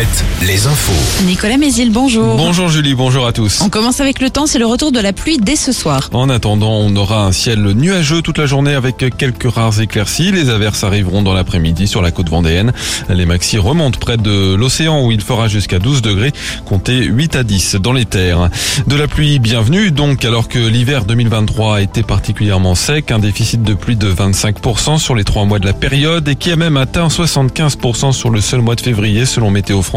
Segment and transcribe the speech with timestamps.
[0.00, 1.24] Alouette, les infos.
[1.26, 2.36] Nicolas Mézil, bonjour.
[2.36, 3.60] Bonjour Julie, bonjour à tous.
[3.60, 6.08] On commence avec le temps, c'est le retour de la pluie dès ce soir.
[6.14, 10.32] En attendant, on aura un ciel nuageux toute la journée avec quelques rares éclaircies.
[10.32, 12.72] Les averses arriveront dans l'après-midi sur la côte vendéenne.
[13.10, 16.32] Les maxi remontent près de l'océan où il fera jusqu'à 12 degrés,
[16.64, 18.48] comptez 8 à 10 dans les terres.
[18.86, 23.62] De la pluie bienvenue donc alors que l'hiver 2023 a été particulièrement sec, un déficit
[23.62, 26.78] de pluie de 25% sur les trois mois de la période et qui a même
[26.78, 29.89] atteint 75% sur le seul mois de février selon Météo France.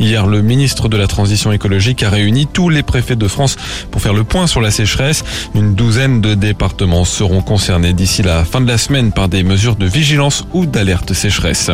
[0.00, 3.56] Hier, le ministre de la Transition écologique a réuni tous les préfets de France
[3.90, 5.24] pour faire le point sur la sécheresse.
[5.54, 9.76] Une douzaine de départements seront concernés d'ici la fin de la semaine par des mesures
[9.76, 11.70] de vigilance ou d'alerte sécheresse.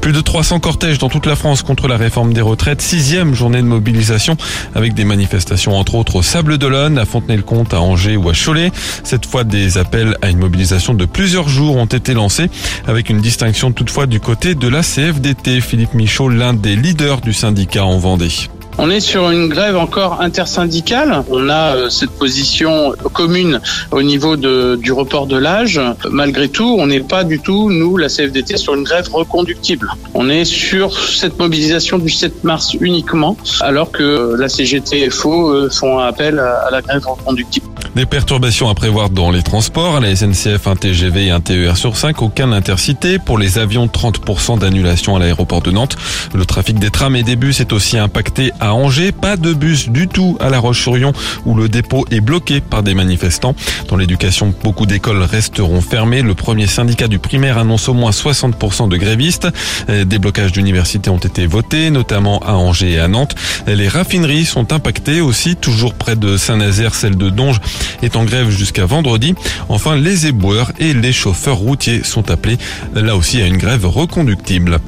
[0.00, 2.82] Plus de 300 cortèges dans toute la France contre la réforme des retraites.
[2.82, 4.36] Sixième journée de mobilisation
[4.74, 8.72] avec des manifestations entre autres au Sable d'Olonne, à Fontenay-le-Comte, à Angers ou à Cholet.
[9.04, 12.50] Cette fois, des appels à une mobilisation de plusieurs jours ont été lancés
[12.88, 15.60] avec une distinction toutefois du côté de la CFDT.
[15.60, 18.48] Philippe Michaud, l'un des leaders du syndicat en Vendée.
[18.78, 21.22] On est sur une grève encore intersyndicale.
[21.30, 25.80] On a euh, cette position commune au niveau du report de l'âge.
[26.10, 29.90] Malgré tout, on n'est pas du tout, nous, la CFDT, sur une grève reconductible.
[30.14, 35.50] On est sur cette mobilisation du 7 mars uniquement, alors que la CGT et FO
[35.50, 37.66] euh, font appel à la grève reconductible.
[37.96, 39.96] Des perturbations à prévoir dans les transports.
[39.96, 43.18] À la SNCF, un TGV et un TER sur 5, aucun intercité.
[43.18, 45.96] Pour les avions, 30% d'annulation à l'aéroport de Nantes.
[46.34, 49.12] Le trafic des trams et des bus est aussi impacté à Angers.
[49.12, 51.14] Pas de bus du tout à La Roche-sur-Yon
[51.46, 53.54] où le dépôt est bloqué par des manifestants.
[53.88, 56.20] Dans l'éducation, beaucoup d'écoles resteront fermées.
[56.20, 59.48] Le premier syndicat du primaire annonce au moins 60% de grévistes.
[59.88, 63.36] Des blocages d'universités ont été votés, notamment à Angers et à Nantes.
[63.66, 67.58] Les raffineries sont impactées aussi, toujours près de Saint-Nazaire, celle de Donge
[68.02, 69.34] est en grève jusqu'à vendredi.
[69.68, 72.58] Enfin, les éboueurs et les chauffeurs routiers sont appelés
[72.94, 74.80] là aussi à une grève reconductible.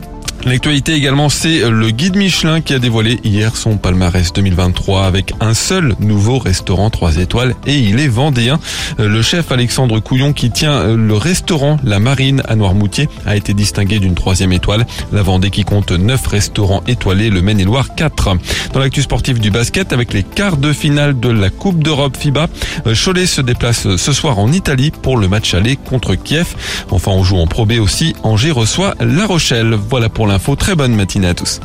[0.49, 5.53] L'actualité également, c'est le guide Michelin qui a dévoilé hier son palmarès 2023 avec un
[5.53, 8.59] seul nouveau restaurant 3 étoiles et il est vendéen.
[8.97, 13.99] Le chef Alexandre Couillon qui tient le restaurant La Marine à Noirmoutier a été distingué
[13.99, 14.87] d'une troisième étoile.
[15.13, 18.31] La Vendée qui compte 9 restaurants étoilés, le Maine-et-Loire 4.
[18.73, 22.49] Dans l'actu sportif du basket avec les quarts de finale de la Coupe d'Europe FIBA,
[22.95, 26.57] Cholet se déplace ce soir en Italie pour le match aller contre Kiev.
[26.91, 28.15] Enfin, on joue en Pro B aussi.
[28.23, 29.75] Angers reçoit La Rochelle.
[29.91, 30.38] Voilà pour l'info.
[30.59, 31.61] Très bonne matinée à tous.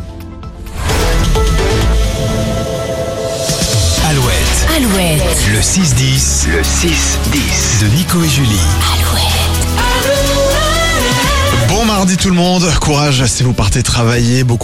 [4.10, 8.60] Alouette, Alouette, le 6-10, le 6-10 de Nico et Julie.
[8.94, 9.34] Alouette.
[11.70, 14.62] Bon mardi tout le monde, courage si vous partez travailler, beaucoup